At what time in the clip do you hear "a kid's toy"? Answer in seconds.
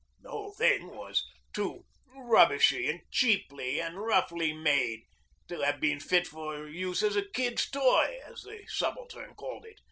7.15-8.19